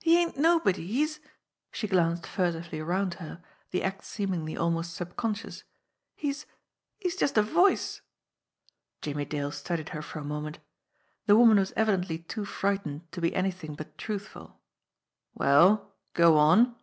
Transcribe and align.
"He 0.00 0.18
ain't 0.20 0.36
nobody, 0.36 0.84
he's" 0.84 1.20
she 1.70 1.86
glanced 1.86 2.26
furtively 2.26 2.80
around 2.80 3.14
her, 3.22 3.40
the 3.70 3.84
act 3.84 4.02
seemingly 4.04 4.56
almost 4.56 4.92
subconscious 4.92 5.62
"he's 6.16 6.46
he's 6.98 7.14
just 7.14 7.38
a 7.38 7.42
voice." 7.42 8.00
Jimmie 9.02 9.24
Dale 9.24 9.52
studied 9.52 9.90
her 9.90 10.02
for 10.02 10.18
a 10.18 10.24
moment. 10.24 10.58
The 11.26 11.36
woman 11.36 11.58
was 11.58 11.72
evidently 11.76 12.18
too 12.18 12.44
frightened 12.44 13.02
to 13.12 13.20
be 13.20 13.32
anything 13.36 13.76
but 13.76 13.96
truthful. 13.96 14.60
"Well, 15.36 15.94
go 16.12 16.38
on!" 16.38 16.74